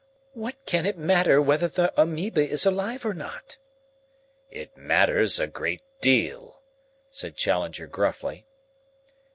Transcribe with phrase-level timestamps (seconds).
[0.33, 3.59] "What can it matter whether the amoeba is alive or not?"
[4.49, 6.63] "It matters a great deal,"
[7.11, 8.47] said Challenger gruffly.